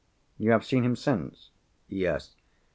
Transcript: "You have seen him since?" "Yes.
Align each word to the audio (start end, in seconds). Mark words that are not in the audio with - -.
"You 0.39 0.49
have 0.49 0.65
seen 0.65 0.83
him 0.83 0.95
since?" 0.95 1.51
"Yes. 1.87 2.35